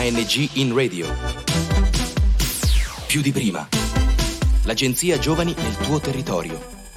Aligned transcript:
ANG 0.00 0.56
in 0.56 0.74
radio. 0.74 1.04
Più 3.06 3.20
di 3.20 3.32
prima. 3.32 3.68
L'agenzia 4.64 5.18
Giovani 5.18 5.52
nel 5.52 5.76
tuo 5.76 6.00
territorio. 6.00 6.56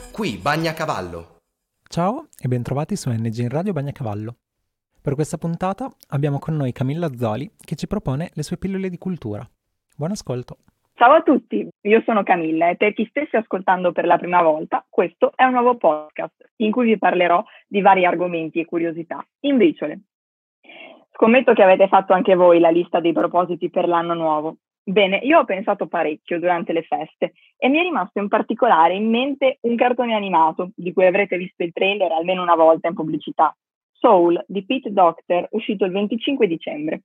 Qui 0.09 0.37
Bagnacavallo. 0.37 1.39
Ciao 1.83 2.29
e 2.41 2.47
bentrovati 2.47 2.95
su 2.95 3.09
NG 3.11 3.39
in 3.39 3.49
Radio 3.49 3.73
Bagnacavallo. 3.73 4.35
Per 5.01 5.15
questa 5.15 5.37
puntata 5.37 5.91
abbiamo 6.11 6.39
con 6.39 6.55
noi 6.55 6.71
Camilla 6.71 7.13
Zoli 7.13 7.51
che 7.59 7.75
ci 7.75 7.87
propone 7.87 8.29
le 8.35 8.43
sue 8.43 8.55
pillole 8.55 8.87
di 8.87 8.97
cultura. 8.97 9.45
Buon 9.97 10.11
ascolto. 10.11 10.59
Ciao 10.93 11.11
a 11.11 11.23
tutti, 11.23 11.67
io 11.81 12.01
sono 12.05 12.23
Camilla 12.23 12.69
e 12.69 12.77
per 12.77 12.93
chi 12.93 13.05
stesse 13.09 13.35
ascoltando 13.35 13.91
per 13.91 14.05
la 14.05 14.17
prima 14.17 14.41
volta, 14.41 14.85
questo 14.87 15.33
è 15.35 15.43
un 15.43 15.51
nuovo 15.51 15.75
podcast 15.75 16.51
in 16.57 16.71
cui 16.71 16.85
vi 16.85 16.97
parlerò 16.97 17.43
di 17.67 17.81
vari 17.81 18.05
argomenti 18.05 18.61
e 18.61 18.65
curiosità 18.65 19.21
in 19.41 19.57
briciole. 19.57 20.03
Scommetto 21.15 21.53
che 21.53 21.61
avete 21.61 21.87
fatto 21.87 22.13
anche 22.13 22.33
voi 22.33 22.59
la 22.59 22.71
lista 22.71 22.99
dei 22.99 23.13
propositi 23.13 23.69
per 23.69 23.87
l'anno 23.87 24.15
nuovo. 24.15 24.57
Bene, 24.83 25.17
io 25.17 25.39
ho 25.39 25.45
pensato 25.45 25.87
parecchio 25.87 26.39
durante 26.39 26.73
le 26.73 26.81
feste 26.81 27.33
e 27.55 27.69
mi 27.69 27.77
è 27.77 27.83
rimasto 27.83 28.19
in 28.19 28.27
particolare 28.27 28.95
in 28.95 29.09
mente 29.09 29.59
un 29.61 29.75
cartone 29.75 30.15
animato 30.15 30.71
di 30.75 30.91
cui 30.91 31.05
avrete 31.05 31.37
visto 31.37 31.63
il 31.63 31.71
trailer 31.71 32.11
almeno 32.11 32.41
una 32.41 32.55
volta 32.55 32.87
in 32.87 32.95
pubblicità, 32.95 33.55
Soul 33.91 34.43
di 34.47 34.65
Pete 34.65 34.91
Docter, 34.91 35.47
uscito 35.51 35.85
il 35.85 35.91
25 35.91 36.47
dicembre. 36.47 37.03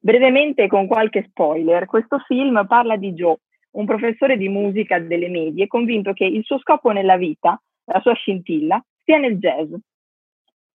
Brevemente, 0.00 0.66
con 0.66 0.86
qualche 0.86 1.26
spoiler, 1.28 1.84
questo 1.84 2.18
film 2.20 2.66
parla 2.66 2.96
di 2.96 3.12
Joe, 3.12 3.36
un 3.72 3.84
professore 3.84 4.38
di 4.38 4.48
musica 4.48 4.98
delle 4.98 5.28
medie 5.28 5.66
convinto 5.66 6.14
che 6.14 6.24
il 6.24 6.42
suo 6.42 6.58
scopo 6.58 6.90
nella 6.90 7.18
vita, 7.18 7.60
la 7.84 8.00
sua 8.00 8.14
scintilla, 8.14 8.82
sia 9.04 9.18
nel 9.18 9.36
jazz. 9.36 9.72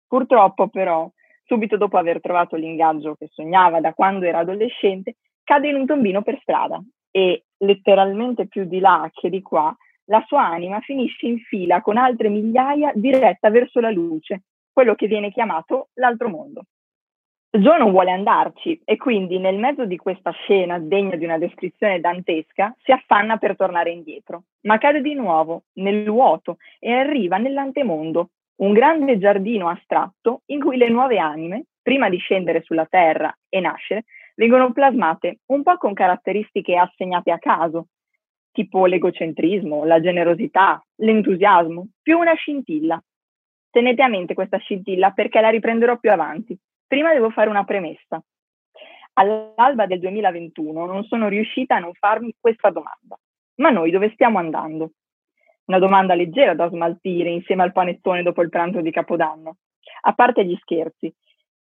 Purtroppo, 0.08 0.68
però, 0.68 1.08
subito 1.50 1.76
dopo 1.76 1.98
aver 1.98 2.20
trovato 2.20 2.54
l'ingaggio 2.54 3.16
che 3.16 3.26
sognava 3.32 3.80
da 3.80 3.92
quando 3.92 4.24
era 4.24 4.38
adolescente, 4.38 5.16
cade 5.42 5.68
in 5.68 5.74
un 5.74 5.84
tombino 5.84 6.22
per 6.22 6.38
strada 6.42 6.80
e, 7.10 7.42
letteralmente 7.56 8.46
più 8.46 8.66
di 8.66 8.78
là 8.78 9.10
che 9.12 9.28
di 9.28 9.42
qua, 9.42 9.76
la 10.04 10.22
sua 10.28 10.46
anima 10.46 10.78
finisce 10.78 11.26
in 11.26 11.40
fila 11.40 11.80
con 11.80 11.96
altre 11.96 12.28
migliaia 12.28 12.92
diretta 12.94 13.50
verso 13.50 13.80
la 13.80 13.90
luce, 13.90 14.42
quello 14.72 14.94
che 14.94 15.08
viene 15.08 15.32
chiamato 15.32 15.88
l'altro 15.94 16.28
mondo. 16.28 16.62
Joe 17.50 17.78
non 17.78 17.90
vuole 17.90 18.12
andarci 18.12 18.80
e 18.84 18.96
quindi 18.96 19.40
nel 19.40 19.58
mezzo 19.58 19.84
di 19.84 19.96
questa 19.96 20.30
scena 20.30 20.78
degna 20.78 21.16
di 21.16 21.24
una 21.24 21.36
descrizione 21.36 21.98
dantesca 21.98 22.72
si 22.80 22.92
affanna 22.92 23.38
per 23.38 23.56
tornare 23.56 23.90
indietro, 23.90 24.44
ma 24.66 24.78
cade 24.78 25.00
di 25.00 25.14
nuovo 25.14 25.64
nel 25.74 26.08
vuoto 26.08 26.58
e 26.78 26.92
arriva 26.92 27.38
nell'antemondo, 27.38 28.30
un 28.60 28.72
grande 28.72 29.18
giardino 29.18 29.68
astratto 29.68 30.42
in 30.46 30.60
cui 30.60 30.76
le 30.76 30.88
nuove 30.88 31.18
anime, 31.18 31.64
prima 31.82 32.08
di 32.08 32.18
scendere 32.18 32.62
sulla 32.62 32.86
terra 32.86 33.34
e 33.48 33.60
nascere, 33.60 34.04
vengono 34.34 34.72
plasmate 34.72 35.40
un 35.46 35.62
po' 35.62 35.76
con 35.76 35.94
caratteristiche 35.94 36.76
assegnate 36.76 37.30
a 37.30 37.38
caso, 37.38 37.88
tipo 38.52 38.86
l'egocentrismo, 38.86 39.84
la 39.84 40.00
generosità, 40.00 40.82
l'entusiasmo, 40.96 41.88
più 42.02 42.18
una 42.18 42.34
scintilla. 42.34 43.02
Tenete 43.70 44.02
a 44.02 44.08
mente 44.08 44.34
questa 44.34 44.58
scintilla 44.58 45.12
perché 45.12 45.40
la 45.40 45.50
riprenderò 45.50 45.96
più 45.98 46.10
avanti. 46.10 46.58
Prima 46.86 47.12
devo 47.12 47.30
fare 47.30 47.48
una 47.48 47.64
premessa. 47.64 48.22
All'alba 49.14 49.86
del 49.86 50.00
2021 50.00 50.86
non 50.86 51.04
sono 51.04 51.28
riuscita 51.28 51.76
a 51.76 51.78
non 51.78 51.94
farmi 51.94 52.34
questa 52.38 52.70
domanda. 52.70 53.18
Ma 53.56 53.70
noi 53.70 53.90
dove 53.90 54.10
stiamo 54.12 54.38
andando? 54.38 54.92
Una 55.66 55.78
domanda 55.78 56.14
leggera 56.14 56.54
da 56.54 56.68
smaltire 56.68 57.30
insieme 57.30 57.62
al 57.62 57.72
panettone 57.72 58.22
dopo 58.22 58.42
il 58.42 58.48
pranzo 58.48 58.80
di 58.80 58.90
Capodanno. 58.90 59.56
A 60.02 60.12
parte 60.14 60.44
gli 60.44 60.56
scherzi, 60.60 61.12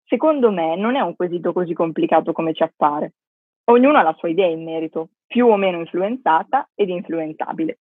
secondo 0.04 0.50
me 0.50 0.76
non 0.76 0.96
è 0.96 1.00
un 1.00 1.14
quesito 1.14 1.52
così 1.52 1.74
complicato 1.74 2.32
come 2.32 2.54
ci 2.54 2.62
appare. 2.62 3.14
Ognuno 3.64 3.98
ha 3.98 4.02
la 4.02 4.14
sua 4.18 4.28
idea 4.28 4.46
in 4.46 4.64
merito, 4.64 5.10
più 5.26 5.46
o 5.46 5.56
meno 5.56 5.78
influenzata 5.78 6.70
ed 6.74 6.88
influenzabile. 6.88 7.80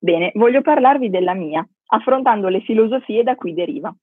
Bene, 0.00 0.32
voglio 0.34 0.62
parlarvi 0.62 1.10
della 1.10 1.34
mia, 1.34 1.66
affrontando 1.88 2.48
le 2.48 2.60
filosofie 2.60 3.22
da 3.22 3.36
cui 3.36 3.54
deriva. 3.54 3.94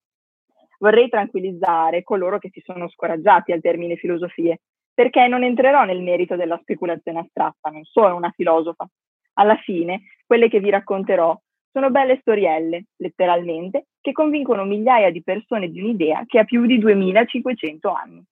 Vorrei 0.79 1.09
tranquillizzare 1.09 2.03
coloro 2.03 2.39
che 2.39 2.49
si 2.51 2.61
sono 2.63 2.89
scoraggiati 2.89 3.51
al 3.51 3.61
termine 3.61 3.95
filosofie, 3.95 4.61
perché 4.93 5.27
non 5.27 5.43
entrerò 5.43 5.83
nel 5.83 6.01
merito 6.01 6.35
della 6.35 6.57
speculazione 6.61 7.19
astratta, 7.19 7.69
non 7.69 7.83
sono 7.83 8.15
una 8.15 8.31
filosofa, 8.31 8.87
alla 9.33 9.55
fine, 9.57 10.01
quelle 10.25 10.49
che 10.49 10.59
vi 10.59 10.69
racconterò 10.69 11.37
sono 11.71 11.89
belle 11.89 12.19
storielle, 12.21 12.85
letteralmente, 12.97 13.87
che 13.99 14.11
convincono 14.11 14.63
migliaia 14.63 15.09
di 15.09 15.23
persone 15.23 15.69
di 15.69 15.81
un'idea 15.81 16.23
che 16.27 16.39
ha 16.39 16.43
più 16.43 16.65
di 16.65 16.77
2500 16.77 17.91
anni. 17.91 18.23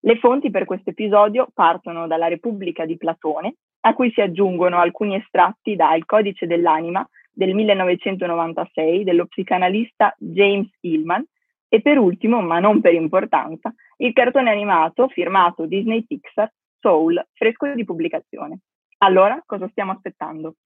Le 0.00 0.18
fonti 0.18 0.50
per 0.50 0.64
questo 0.64 0.90
episodio 0.90 1.48
partono 1.54 2.06
dalla 2.06 2.26
Repubblica 2.26 2.84
di 2.84 2.96
Platone, 2.96 3.54
a 3.86 3.94
cui 3.94 4.10
si 4.12 4.20
aggiungono 4.20 4.78
alcuni 4.78 5.14
estratti 5.14 5.76
da 5.76 5.94
Il 5.94 6.04
codice 6.04 6.46
dell'anima 6.46 7.06
del 7.32 7.54
1996 7.54 9.04
dello 9.04 9.26
psicanalista 9.26 10.14
James 10.18 10.68
Hillman 10.80 11.24
e 11.68 11.80
per 11.80 11.98
ultimo, 11.98 12.40
ma 12.40 12.58
non 12.60 12.80
per 12.80 12.94
importanza, 12.94 13.72
il 13.98 14.12
cartone 14.12 14.50
animato 14.50 15.08
firmato 15.08 15.66
Disney 15.66 16.04
Pixar 16.04 16.50
Soul, 16.80 17.22
fresco 17.32 17.72
di 17.72 17.84
pubblicazione. 17.84 18.60
Allora, 18.98 19.42
cosa 19.44 19.68
stiamo 19.68 19.92
aspettando? 19.92 20.56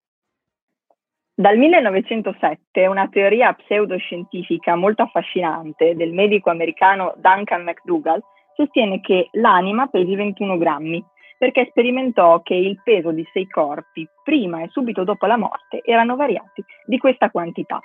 Dal 1.39 1.57
1907 1.57 2.89
una 2.89 3.07
teoria 3.07 3.53
pseudoscientifica 3.53 4.75
molto 4.75 5.03
affascinante 5.03 5.95
del 5.95 6.13
medico 6.13 6.51
americano 6.51 7.15
Duncan 7.19 7.63
McDougall 7.63 8.21
sostiene 8.57 9.01
che 9.01 9.29
l'anima 9.35 9.87
pesi 9.87 10.17
21 10.17 10.59
grammi, 10.59 11.01
perché 11.39 11.69
sperimentò 11.71 12.43
che 12.43 12.55
il 12.55 12.81
peso 12.83 13.13
di 13.13 13.25
sei 13.33 13.47
corpi, 13.47 14.05
prima 14.25 14.65
e 14.65 14.69
subito 14.71 15.05
dopo 15.05 15.27
la 15.27 15.37
morte, 15.37 15.81
erano 15.85 16.17
variati 16.17 16.65
di 16.85 16.99
questa 16.99 17.31
quantità. 17.31 17.79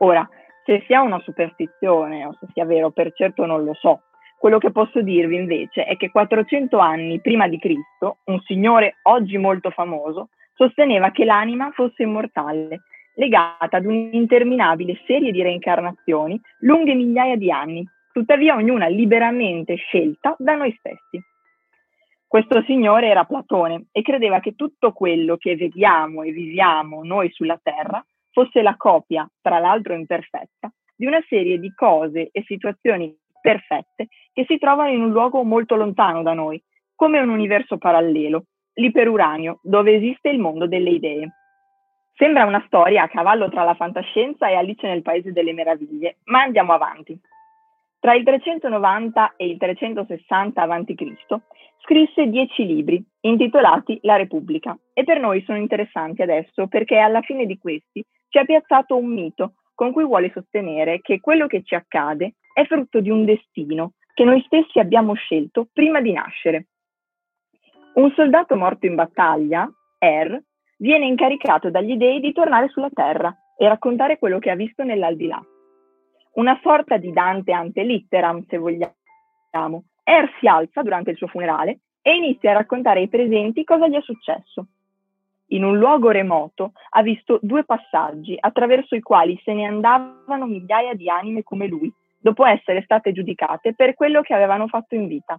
Ora, 0.00 0.28
se 0.66 0.84
sia 0.86 1.00
una 1.00 1.20
superstizione 1.20 2.26
o 2.26 2.36
se 2.38 2.48
sia 2.52 2.66
vero, 2.66 2.90
per 2.90 3.14
certo 3.14 3.46
non 3.46 3.64
lo 3.64 3.72
so, 3.72 4.02
quello 4.38 4.58
che 4.58 4.72
posso 4.72 5.00
dirvi 5.00 5.36
invece 5.36 5.86
è 5.86 5.96
che 5.96 6.10
400 6.10 6.76
anni 6.76 7.18
prima 7.22 7.48
di 7.48 7.58
Cristo, 7.58 8.18
un 8.24 8.38
signore 8.40 8.98
oggi 9.04 9.38
molto 9.38 9.70
famoso 9.70 10.28
sosteneva 10.58 11.12
che 11.12 11.24
l'anima 11.24 11.70
fosse 11.70 12.02
immortale, 12.02 12.82
legata 13.14 13.76
ad 13.76 13.84
un'interminabile 13.84 15.00
serie 15.06 15.30
di 15.30 15.40
reincarnazioni 15.40 16.38
lunghe 16.62 16.94
migliaia 16.94 17.36
di 17.36 17.48
anni, 17.52 17.88
tuttavia 18.12 18.56
ognuna 18.56 18.88
liberamente 18.88 19.76
scelta 19.76 20.34
da 20.36 20.56
noi 20.56 20.74
stessi. 20.76 21.22
Questo 22.26 22.62
signore 22.64 23.06
era 23.06 23.24
Platone 23.24 23.86
e 23.92 24.02
credeva 24.02 24.40
che 24.40 24.56
tutto 24.56 24.92
quello 24.92 25.36
che 25.36 25.54
vediamo 25.54 26.22
e 26.22 26.32
viviamo 26.32 27.04
noi 27.04 27.30
sulla 27.30 27.58
Terra 27.62 28.04
fosse 28.32 28.60
la 28.60 28.74
copia, 28.76 29.30
tra 29.40 29.60
l'altro 29.60 29.94
imperfetta, 29.94 30.72
di 30.96 31.06
una 31.06 31.22
serie 31.28 31.60
di 31.60 31.72
cose 31.72 32.30
e 32.32 32.42
situazioni 32.44 33.16
perfette 33.40 34.08
che 34.32 34.44
si 34.48 34.58
trovano 34.58 34.90
in 34.90 35.02
un 35.02 35.10
luogo 35.10 35.44
molto 35.44 35.76
lontano 35.76 36.22
da 36.22 36.34
noi, 36.34 36.60
come 36.96 37.20
un 37.20 37.28
universo 37.28 37.78
parallelo, 37.78 38.42
l'iperuranio, 38.78 39.58
dove 39.62 39.94
esiste 39.94 40.30
il 40.30 40.38
mondo 40.38 40.66
delle 40.66 40.90
idee. 40.90 41.32
Sembra 42.14 42.46
una 42.46 42.62
storia 42.66 43.04
a 43.04 43.08
cavallo 43.08 43.48
tra 43.48 43.62
la 43.62 43.74
fantascienza 43.74 44.48
e 44.48 44.54
Alice 44.54 44.86
nel 44.86 45.02
Paese 45.02 45.32
delle 45.32 45.52
Meraviglie, 45.52 46.16
ma 46.24 46.42
andiamo 46.42 46.72
avanti. 46.72 47.18
Tra 48.00 48.14
il 48.14 48.24
390 48.24 49.34
e 49.36 49.46
il 49.46 49.56
360 49.58 50.62
a.C. 50.62 51.40
scrisse 51.82 52.28
dieci 52.28 52.64
libri 52.64 53.04
intitolati 53.22 53.98
La 54.02 54.16
Repubblica 54.16 54.76
e 54.92 55.02
per 55.04 55.20
noi 55.20 55.42
sono 55.44 55.58
interessanti 55.58 56.22
adesso 56.22 56.68
perché 56.68 56.98
alla 56.98 57.22
fine 57.22 57.46
di 57.46 57.58
questi 57.58 58.04
ci 58.28 58.38
ha 58.38 58.44
piazzato 58.44 58.96
un 58.96 59.12
mito 59.12 59.54
con 59.74 59.92
cui 59.92 60.04
vuole 60.04 60.30
sostenere 60.32 61.00
che 61.00 61.20
quello 61.20 61.46
che 61.46 61.62
ci 61.64 61.74
accade 61.74 62.34
è 62.52 62.64
frutto 62.66 63.00
di 63.00 63.10
un 63.10 63.24
destino 63.24 63.92
che 64.14 64.24
noi 64.24 64.42
stessi 64.46 64.78
abbiamo 64.78 65.14
scelto 65.14 65.68
prima 65.72 66.00
di 66.00 66.12
nascere. 66.12 66.66
Un 67.98 68.12
soldato 68.14 68.54
morto 68.54 68.86
in 68.86 68.94
battaglia, 68.94 69.68
Er, 69.98 70.40
viene 70.76 71.06
incaricato 71.06 71.68
dagli 71.68 71.96
dei 71.96 72.20
di 72.20 72.32
tornare 72.32 72.68
sulla 72.68 72.90
Terra 72.94 73.36
e 73.56 73.66
raccontare 73.66 74.20
quello 74.20 74.38
che 74.38 74.50
ha 74.50 74.54
visto 74.54 74.84
nell'aldilà. 74.84 75.44
Una 76.34 76.56
sorta 76.62 76.96
di 76.96 77.12
Dante 77.12 77.50
ante 77.50 77.82
litteram, 77.82 78.44
se 78.46 78.56
vogliamo. 78.56 79.82
Er 80.04 80.32
si 80.38 80.46
alza 80.46 80.82
durante 80.82 81.10
il 81.10 81.16
suo 81.16 81.26
funerale 81.26 81.80
e 82.00 82.14
inizia 82.14 82.52
a 82.52 82.58
raccontare 82.58 83.00
ai 83.00 83.08
presenti 83.08 83.64
cosa 83.64 83.88
gli 83.88 83.96
è 83.96 84.02
successo. 84.02 84.68
In 85.46 85.64
un 85.64 85.76
luogo 85.76 86.10
remoto 86.10 86.74
ha 86.90 87.02
visto 87.02 87.40
due 87.42 87.64
passaggi 87.64 88.36
attraverso 88.38 88.94
i 88.94 89.02
quali 89.02 89.36
se 89.42 89.52
ne 89.52 89.66
andavano 89.66 90.46
migliaia 90.46 90.94
di 90.94 91.10
anime 91.10 91.42
come 91.42 91.66
lui, 91.66 91.92
dopo 92.20 92.46
essere 92.46 92.80
state 92.82 93.10
giudicate 93.10 93.74
per 93.74 93.94
quello 93.94 94.20
che 94.20 94.34
avevano 94.34 94.68
fatto 94.68 94.94
in 94.94 95.08
vita. 95.08 95.36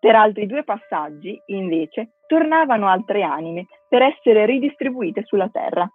Per 0.00 0.14
altri 0.14 0.46
due 0.46 0.62
passaggi, 0.64 1.40
invece, 1.46 2.20
tornavano 2.26 2.86
altre 2.88 3.22
anime 3.22 3.66
per 3.88 4.02
essere 4.02 4.46
ridistribuite 4.46 5.22
sulla 5.24 5.48
terra. 5.48 5.90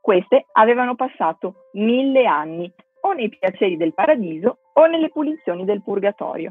Queste 0.00 0.46
avevano 0.52 0.94
passato 0.94 1.66
mille 1.72 2.26
anni 2.26 2.72
o 3.02 3.12
nei 3.12 3.28
piaceri 3.28 3.76
del 3.76 3.94
paradiso 3.94 4.58
o 4.74 4.86
nelle 4.86 5.08
punizioni 5.08 5.64
del 5.64 5.82
purgatorio. 5.82 6.50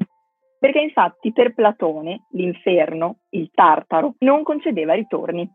perché 0.59 0.79
infatti 0.79 1.31
per 1.31 1.53
Platone 1.53 2.25
l'inferno, 2.31 3.19
il 3.29 3.49
tartaro, 3.53 4.15
non 4.19 4.43
concedeva 4.43 4.93
ritorni. 4.93 5.49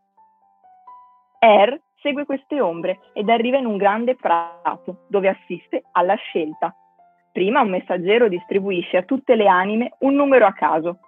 Er 1.39 1.79
segue 2.01 2.25
queste 2.25 2.61
ombre 2.61 3.01
ed 3.13 3.29
arriva 3.29 3.59
in 3.59 3.67
un 3.67 3.77
grande 3.77 4.17
prato 4.17 5.05
dove 5.09 5.29
assiste 5.29 5.85
alla 5.93 6.15
scelta. 6.15 6.75
Prima 7.35 7.63
un 7.63 7.71
messaggero 7.71 8.29
distribuisce 8.29 8.97
a 8.97 9.03
tutte 9.03 9.35
le 9.35 9.49
anime 9.49 9.95
un 10.01 10.15
numero 10.15 10.47
a 10.47 10.53
caso. 10.53 11.01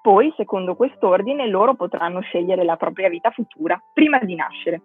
Poi, 0.00 0.32
secondo 0.36 0.76
quest'ordine, 0.76 1.48
loro 1.48 1.74
potranno 1.74 2.20
scegliere 2.20 2.62
la 2.62 2.76
propria 2.76 3.08
vita 3.08 3.32
futura 3.32 3.76
prima 3.92 4.20
di 4.20 4.36
nascere. 4.36 4.80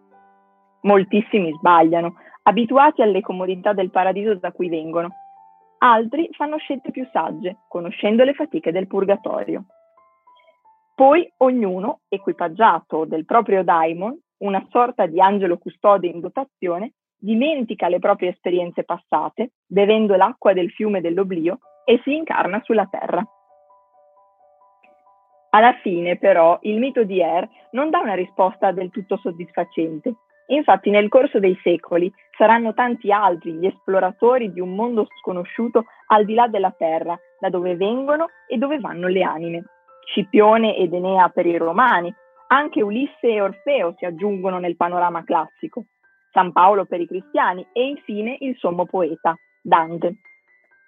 Moltissimi 0.82 1.54
sbagliano, 1.54 2.16
abituati 2.42 3.04
alle 3.04 3.22
comodità 3.22 3.72
del 3.72 3.92
paradiso 3.92 4.34
da 4.34 4.52
cui 4.52 4.68
vengono. 4.68 5.10
Altri 5.78 6.28
fanno 6.32 6.58
scelte 6.58 6.90
più 6.90 7.08
sagge, 7.14 7.58
conoscendo 7.68 8.24
le 8.24 8.34
fatiche 8.34 8.72
del 8.72 8.88
purgatorio. 8.88 9.66
Poi 10.96 11.32
ognuno, 11.38 12.00
equipaggiato 12.10 13.06
del 13.06 13.26
proprio 13.26 13.64
daimon, 13.64 14.20
una 14.40 14.66
sorta 14.72 15.06
di 15.06 15.22
angelo 15.22 15.60
custode 15.60 16.08
in 16.08 16.20
dotazione, 16.20 16.94
dimentica 17.20 17.88
le 17.90 18.00
proprie 18.00 18.30
esperienze 18.30 18.84
passate, 18.84 19.52
bevendo 19.68 20.16
l'acqua 20.16 20.54
del 20.54 20.72
fiume 20.72 21.02
dell'oblio, 21.02 21.60
e 21.86 22.00
si 22.04 22.16
incarna 22.16 22.62
sulla 22.64 22.88
terra. 22.90 23.24
Alla 25.52 25.74
fine, 25.82 26.18
però, 26.18 26.60
il 26.62 26.78
mito 26.78 27.04
di 27.04 27.20
Er 27.20 27.48
non 27.72 27.90
dà 27.90 28.00
una 28.00 28.14
risposta 28.14 28.72
del 28.72 28.92
tutto 28.92 29.18
soddisfacente. 29.18 30.14
Infatti, 30.48 30.92
nel 30.92 31.10
corso 31.10 31.40
dei 31.40 31.58
secoli 31.64 32.12
saranno 32.38 32.74
tanti 32.74 33.12
altri 33.12 33.54
gli 33.54 33.66
esploratori 33.66 34.54
di 34.54 34.60
un 34.60 34.76
mondo 34.76 35.08
sconosciuto 35.20 35.86
al 36.08 36.26
di 36.26 36.36
là 36.36 36.48
della 36.48 36.74
terra, 36.78 37.20
da 37.40 37.50
dove 37.50 37.76
vengono 37.76 38.28
e 38.48 38.58
dove 38.58 38.80
vanno 38.80 39.08
le 39.08 39.24
anime. 39.24 39.64
Scipione 40.06 40.76
ed 40.76 40.94
Enea 40.94 41.30
per 41.30 41.46
i 41.46 41.58
romani, 41.58 42.14
anche 42.48 42.82
Ulisse 42.82 43.28
e 43.28 43.42
Orfeo 43.42 43.94
si 43.98 44.06
aggiungono 44.06 44.60
nel 44.60 44.76
panorama 44.76 45.24
classico, 45.24 45.86
San 46.32 46.52
Paolo 46.52 46.86
per 46.86 47.02
i 47.02 47.08
cristiani 47.08 47.66
e 47.74 47.88
infine 47.88 48.38
il 48.40 48.56
sommo 48.58 48.86
poeta, 48.86 49.36
Dante. 49.62 50.16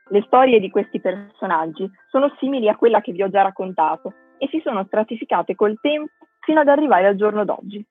Le 0.10 0.24
storie 0.26 0.60
di 0.60 0.70
questi 0.70 1.00
personaggi 1.00 1.90
sono 2.10 2.34
simili 2.40 2.68
a 2.68 2.76
quella 2.76 3.02
che 3.02 3.12
vi 3.12 3.24
ho 3.24 3.30
già 3.30 3.42
raccontato 3.42 4.14
e 4.38 4.48
si 4.50 4.60
sono 4.64 4.84
stratificate 4.86 5.56
col 5.56 5.80
tempo 5.80 6.12
fino 6.42 6.60
ad 6.60 6.68
arrivare 6.68 7.08
al 7.08 7.16
giorno 7.16 7.46
d'oggi. 7.46 7.86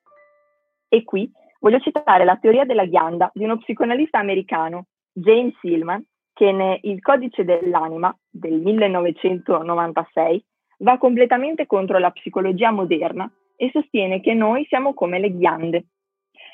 E 0.87 1.03
qui 1.03 1.31
voglio 1.59 1.79
citare 1.79 2.25
la 2.25 2.35
teoria 2.35 2.65
della 2.65 2.85
ghianda 2.85 3.31
di 3.33 3.43
uno 3.43 3.57
psicoanalista 3.57 4.19
americano, 4.19 4.87
James 5.13 5.55
Hillman, 5.61 6.05
che 6.33 6.51
nel 6.51 7.01
Codice 7.01 7.43
dell'anima 7.43 8.15
del 8.29 8.59
1996 8.59 10.43
va 10.79 10.97
completamente 10.97 11.65
contro 11.65 11.97
la 11.97 12.11
psicologia 12.11 12.71
moderna 12.71 13.31
e 13.55 13.69
sostiene 13.71 14.21
che 14.21 14.33
noi 14.33 14.65
siamo 14.65 14.93
come 14.93 15.19
le 15.19 15.31
ghiande. 15.35 15.85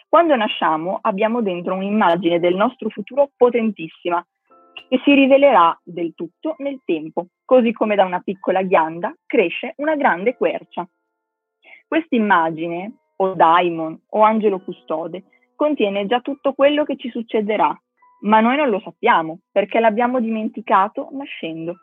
Quando 0.09 0.35
nasciamo 0.37 0.99
abbiamo 1.01 1.41
dentro 1.41 1.75
un'immagine 1.75 2.39
del 2.39 2.55
nostro 2.55 2.89
futuro 2.89 3.29
potentissima, 3.35 4.25
che 4.87 5.01
si 5.03 5.13
rivelerà 5.13 5.77
del 5.83 6.13
tutto 6.15 6.55
nel 6.59 6.79
tempo, 6.85 7.27
così 7.43 7.73
come 7.73 7.95
da 7.95 8.05
una 8.05 8.21
piccola 8.21 8.61
ghianda 8.61 9.13
cresce 9.25 9.73
una 9.77 9.95
grande 9.95 10.37
quercia. 10.37 10.87
Questa 11.85 12.15
immagine, 12.15 12.93
o 13.17 13.33
daimon, 13.33 13.99
o 14.11 14.21
angelo 14.21 14.59
custode, 14.59 15.23
contiene 15.55 16.05
già 16.05 16.21
tutto 16.21 16.53
quello 16.53 16.85
che 16.85 16.95
ci 16.95 17.09
succederà, 17.09 17.77
ma 18.21 18.39
noi 18.39 18.55
non 18.55 18.69
lo 18.69 18.79
sappiamo 18.79 19.39
perché 19.51 19.79
l'abbiamo 19.79 20.21
dimenticato 20.21 21.09
nascendo. 21.11 21.75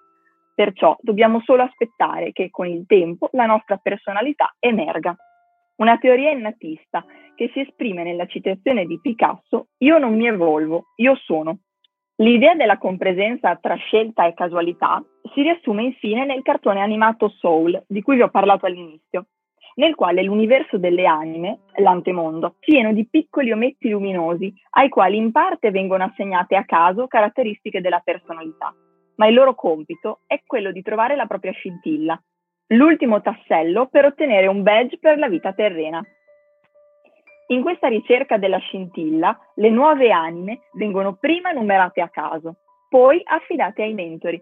Perciò 0.54 0.96
dobbiamo 1.00 1.40
solo 1.44 1.62
aspettare 1.62 2.32
che 2.32 2.48
con 2.50 2.66
il 2.66 2.86
tempo 2.86 3.28
la 3.32 3.44
nostra 3.44 3.76
personalità 3.76 4.54
emerga. 4.60 5.14
Una 5.76 5.98
teoria 5.98 6.30
innatista 6.30 7.04
che 7.34 7.50
si 7.52 7.60
esprime 7.60 8.04
nella 8.04 8.26
citazione 8.26 8.86
di 8.86 9.00
Picasso 9.00 9.68
Io 9.78 9.98
non 9.98 10.14
mi 10.14 10.26
evolvo, 10.26 10.92
io 10.96 11.16
sono. 11.16 11.58
L'idea 12.16 12.54
della 12.54 12.78
compresenza 12.78 13.56
tra 13.56 13.74
scelta 13.74 14.24
e 14.24 14.34
casualità 14.34 15.04
si 15.34 15.42
riassume 15.42 15.82
infine 15.82 16.24
nel 16.24 16.42
cartone 16.42 16.80
animato 16.80 17.28
Soul, 17.28 17.82
di 17.88 18.02
cui 18.02 18.14
vi 18.14 18.22
ho 18.22 18.30
parlato 18.30 18.66
all'inizio, 18.66 19.26
nel 19.74 19.96
quale 19.96 20.22
l'universo 20.22 20.78
delle 20.78 21.06
anime, 21.06 21.62
l'antemondo, 21.78 22.54
pieno 22.60 22.92
di 22.92 23.08
piccoli 23.08 23.50
ometti 23.50 23.88
luminosi 23.88 24.54
ai 24.76 24.88
quali 24.88 25.16
in 25.16 25.32
parte 25.32 25.72
vengono 25.72 26.04
assegnate 26.04 26.54
a 26.54 26.64
caso 26.64 27.08
caratteristiche 27.08 27.80
della 27.80 27.98
personalità 27.98 28.72
ma 29.16 29.26
il 29.26 29.34
loro 29.34 29.54
compito 29.54 30.20
è 30.26 30.42
quello 30.46 30.72
di 30.72 30.82
trovare 30.82 31.16
la 31.16 31.26
propria 31.26 31.52
scintilla, 31.52 32.20
l'ultimo 32.68 33.20
tassello 33.20 33.86
per 33.86 34.06
ottenere 34.06 34.46
un 34.46 34.62
badge 34.62 34.98
per 34.98 35.18
la 35.18 35.28
vita 35.28 35.52
terrena. 35.52 36.02
In 37.48 37.62
questa 37.62 37.88
ricerca 37.88 38.38
della 38.38 38.58
scintilla, 38.58 39.38
le 39.56 39.68
nuove 39.68 40.10
anime 40.10 40.60
vengono 40.72 41.14
prima 41.14 41.52
numerate 41.52 42.00
a 42.00 42.08
caso, 42.08 42.56
poi 42.88 43.20
affidate 43.24 43.82
ai 43.82 43.92
mentori. 43.92 44.40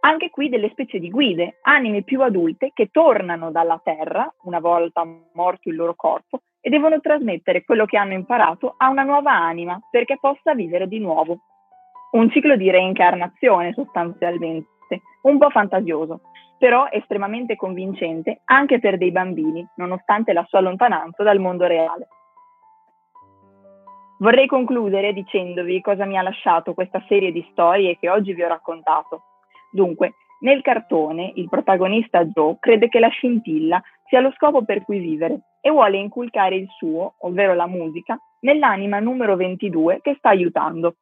Anche 0.00 0.30
qui 0.30 0.48
delle 0.48 0.70
specie 0.70 0.98
di 0.98 1.10
guide, 1.10 1.58
anime 1.62 2.02
più 2.04 2.22
adulte 2.22 2.70
che 2.72 2.88
tornano 2.90 3.50
dalla 3.50 3.80
Terra, 3.82 4.32
una 4.44 4.60
volta 4.60 5.04
morto 5.34 5.68
il 5.68 5.74
loro 5.74 5.94
corpo, 5.94 6.40
e 6.60 6.70
devono 6.70 7.00
trasmettere 7.00 7.64
quello 7.64 7.84
che 7.84 7.98
hanno 7.98 8.14
imparato 8.14 8.74
a 8.76 8.88
una 8.88 9.02
nuova 9.02 9.32
anima 9.32 9.78
perché 9.90 10.16
possa 10.18 10.54
vivere 10.54 10.88
di 10.88 10.98
nuovo 10.98 11.40
un 12.12 12.30
ciclo 12.30 12.56
di 12.56 12.70
reincarnazione 12.70 13.74
sostanzialmente, 13.74 14.66
un 15.22 15.36
po' 15.36 15.50
fantasioso, 15.50 16.20
però 16.58 16.88
estremamente 16.90 17.56
convincente 17.56 18.40
anche 18.44 18.80
per 18.80 18.98
dei 18.98 19.12
bambini, 19.12 19.66
nonostante 19.76 20.32
la 20.32 20.44
sua 20.48 20.60
lontananza 20.60 21.22
dal 21.22 21.38
mondo 21.38 21.66
reale. 21.66 22.08
Vorrei 24.18 24.48
concludere 24.48 25.12
dicendovi 25.12 25.80
cosa 25.80 26.04
mi 26.04 26.18
ha 26.18 26.22
lasciato 26.22 26.74
questa 26.74 27.02
serie 27.06 27.30
di 27.30 27.46
storie 27.52 27.96
che 27.96 28.10
oggi 28.10 28.34
vi 28.34 28.42
ho 28.42 28.48
raccontato. 28.48 29.22
Dunque, 29.70 30.14
nel 30.40 30.60
cartone 30.60 31.32
il 31.36 31.48
protagonista 31.48 32.24
Joe 32.24 32.56
crede 32.58 32.88
che 32.88 32.98
la 32.98 33.08
scintilla 33.08 33.80
sia 34.06 34.20
lo 34.20 34.32
scopo 34.32 34.64
per 34.64 34.82
cui 34.82 34.98
vivere 34.98 35.40
e 35.60 35.70
vuole 35.70 35.98
inculcare 35.98 36.56
il 36.56 36.68
suo, 36.76 37.14
ovvero 37.20 37.54
la 37.54 37.66
musica, 37.66 38.18
nell'anima 38.40 38.98
numero 38.98 39.36
22 39.36 40.00
che 40.02 40.14
sta 40.18 40.30
aiutando. 40.30 40.96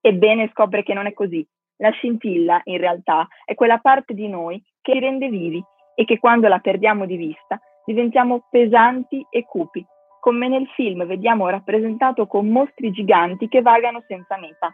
Ebbene 0.00 0.48
scopre 0.52 0.82
che 0.82 0.94
non 0.94 1.06
è 1.06 1.12
così. 1.12 1.46
La 1.76 1.90
scintilla, 1.90 2.60
in 2.64 2.78
realtà, 2.78 3.26
è 3.44 3.54
quella 3.54 3.78
parte 3.78 4.14
di 4.14 4.28
noi 4.28 4.62
ci 4.90 4.98
rende 4.98 5.28
vivi 5.28 5.62
e 5.94 6.04
che 6.04 6.18
quando 6.18 6.48
la 6.48 6.58
perdiamo 6.58 7.06
di 7.06 7.16
vista 7.16 7.60
diventiamo 7.84 8.46
pesanti 8.50 9.24
e 9.30 9.44
cupi, 9.44 9.84
come 10.20 10.48
nel 10.48 10.66
film 10.74 11.06
vediamo 11.06 11.48
rappresentato 11.48 12.26
con 12.26 12.48
mostri 12.48 12.90
giganti 12.90 13.48
che 13.48 13.62
vagano 13.62 14.02
senza 14.06 14.36
meta. 14.36 14.72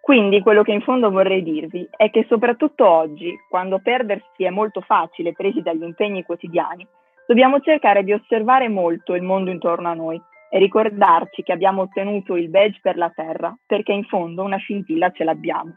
Quindi 0.00 0.40
quello 0.40 0.62
che 0.62 0.72
in 0.72 0.82
fondo 0.82 1.10
vorrei 1.10 1.42
dirvi 1.42 1.88
è 1.90 2.10
che 2.10 2.26
soprattutto 2.28 2.88
oggi, 2.88 3.34
quando 3.48 3.80
perdersi 3.80 4.44
è 4.44 4.50
molto 4.50 4.80
facile 4.80 5.32
presi 5.32 5.62
dagli 5.62 5.82
impegni 5.82 6.22
quotidiani, 6.22 6.86
dobbiamo 7.26 7.60
cercare 7.60 8.04
di 8.04 8.12
osservare 8.12 8.68
molto 8.68 9.14
il 9.14 9.22
mondo 9.22 9.50
intorno 9.50 9.88
a 9.88 9.94
noi 9.94 10.20
e 10.48 10.58
ricordarci 10.58 11.42
che 11.42 11.52
abbiamo 11.52 11.82
ottenuto 11.82 12.36
il 12.36 12.48
badge 12.48 12.78
per 12.80 12.96
la 12.96 13.10
Terra 13.10 13.56
perché 13.66 13.92
in 13.92 14.04
fondo 14.04 14.44
una 14.44 14.58
scintilla 14.58 15.10
ce 15.10 15.24
l'abbiamo. 15.24 15.74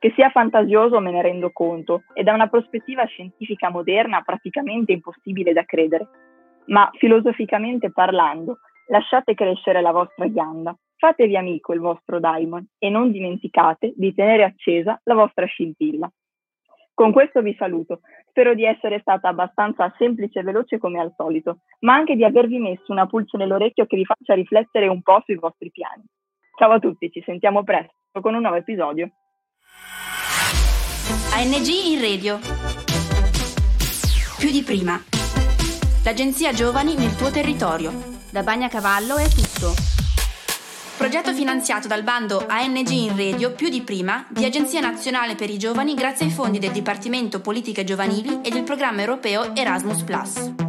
Che 0.00 0.12
sia 0.14 0.30
fantasioso 0.30 1.00
me 1.00 1.10
ne 1.10 1.22
rendo 1.22 1.50
conto 1.50 2.04
e 2.14 2.22
da 2.22 2.32
una 2.32 2.46
prospettiva 2.46 3.04
scientifica 3.06 3.68
moderna 3.68 4.22
praticamente 4.22 4.92
impossibile 4.92 5.52
da 5.52 5.64
credere, 5.64 6.08
ma 6.66 6.88
filosoficamente 6.98 7.90
parlando, 7.90 8.58
lasciate 8.88 9.34
crescere 9.34 9.80
la 9.80 9.90
vostra 9.90 10.28
ghianda, 10.28 10.76
fatevi 10.96 11.36
amico 11.36 11.72
il 11.72 11.80
vostro 11.80 12.20
daimon 12.20 12.64
e 12.78 12.90
non 12.90 13.10
dimenticate 13.10 13.92
di 13.96 14.14
tenere 14.14 14.44
accesa 14.44 15.00
la 15.02 15.14
vostra 15.14 15.46
scintilla. 15.46 16.08
Con 16.94 17.10
questo 17.10 17.42
vi 17.42 17.54
saluto. 17.58 18.00
Spero 18.28 18.54
di 18.54 18.64
essere 18.64 19.00
stata 19.00 19.28
abbastanza 19.28 19.92
semplice 19.98 20.40
e 20.40 20.42
veloce 20.42 20.78
come 20.78 21.00
al 21.00 21.12
solito, 21.16 21.58
ma 21.80 21.94
anche 21.94 22.14
di 22.14 22.24
avervi 22.24 22.58
messo 22.58 22.92
una 22.92 23.06
pulce 23.06 23.36
nell'orecchio 23.36 23.86
che 23.86 23.96
vi 23.96 24.04
faccia 24.04 24.34
riflettere 24.34 24.86
un 24.86 25.02
po' 25.02 25.22
sui 25.24 25.36
vostri 25.36 25.70
piani. 25.72 26.04
Ciao 26.56 26.70
a 26.70 26.78
tutti, 26.78 27.10
ci 27.10 27.22
sentiamo 27.24 27.64
presto 27.64 27.94
con 28.20 28.34
un 28.34 28.40
nuovo 28.40 28.56
episodio. 28.56 29.10
ANG 31.32 31.66
in 31.66 32.00
radio. 32.00 32.38
Più 34.38 34.50
di 34.50 34.62
prima. 34.62 35.02
L'agenzia 36.02 36.52
Giovani 36.52 36.94
nel 36.94 37.14
tuo 37.16 37.30
territorio. 37.30 37.92
Da 38.30 38.42
Bagnacavallo 38.42 39.16
è 39.16 39.28
tutto. 39.28 39.74
Progetto 40.96 41.32
finanziato 41.32 41.86
dal 41.86 42.02
bando 42.02 42.44
ANG 42.48 42.88
in 42.88 43.16
Radio 43.16 43.52
più 43.52 43.68
di 43.68 43.82
prima 43.82 44.26
di 44.28 44.44
Agenzia 44.44 44.80
Nazionale 44.80 45.36
per 45.36 45.48
i 45.48 45.56
Giovani 45.56 45.94
grazie 45.94 46.26
ai 46.26 46.32
fondi 46.32 46.58
del 46.58 46.72
Dipartimento 46.72 47.40
Politiche 47.40 47.84
Giovanili 47.84 48.40
e 48.42 48.50
del 48.50 48.64
programma 48.64 49.00
europeo 49.00 49.54
Erasmus⁇ 49.54 50.02